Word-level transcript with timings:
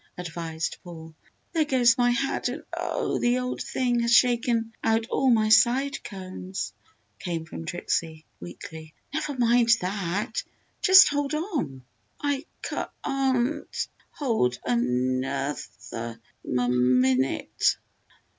advised 0.17 0.77
Paul. 0.83 1.13
"There 1.53 1.63
goes 1.63 1.95
my 1.95 2.09
hat 2.09 2.49
and 2.49 2.63
oh! 2.75 3.19
the 3.19 3.37
old 3.37 3.61
thing 3.61 3.99
has 3.99 4.11
shaken 4.11 4.73
out 4.83 5.05
all 5.11 5.29
my 5.29 5.49
side 5.49 6.03
combs!" 6.03 6.73
came 7.19 7.45
from 7.45 7.65
Trixie, 7.65 8.25
weakly. 8.39 8.95
"Never 9.13 9.35
mind 9.37 9.69
that 9.81 10.41
just 10.81 11.09
hold 11.09 11.35
on!" 11.35 11.85
"I 12.19 12.47
ca 12.63 12.89
an 13.03 13.67
t 13.71 13.79
hold 14.13 14.57
ano 14.65 15.51
oth 15.51 15.77
er 15.93 16.19
m 16.45 16.59
m 16.59 16.99
min 16.99 17.21
ute!" 17.23 17.77